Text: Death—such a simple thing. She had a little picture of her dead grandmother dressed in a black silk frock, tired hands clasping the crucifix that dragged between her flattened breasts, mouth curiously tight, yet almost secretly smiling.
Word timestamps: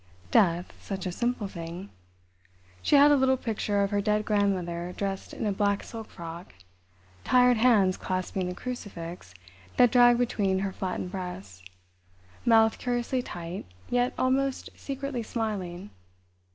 Death—such 0.31 1.05
a 1.05 1.11
simple 1.11 1.47
thing. 1.47 1.91
She 2.81 2.95
had 2.95 3.11
a 3.11 3.15
little 3.15 3.37
picture 3.37 3.83
of 3.83 3.91
her 3.91 4.01
dead 4.01 4.25
grandmother 4.25 4.95
dressed 4.97 5.31
in 5.31 5.45
a 5.45 5.51
black 5.51 5.83
silk 5.83 6.09
frock, 6.09 6.55
tired 7.23 7.57
hands 7.57 7.97
clasping 7.97 8.49
the 8.49 8.55
crucifix 8.55 9.35
that 9.77 9.91
dragged 9.91 10.17
between 10.17 10.57
her 10.57 10.73
flattened 10.73 11.11
breasts, 11.11 11.61
mouth 12.45 12.79
curiously 12.79 13.21
tight, 13.21 13.67
yet 13.91 14.15
almost 14.17 14.71
secretly 14.75 15.21
smiling. 15.21 15.91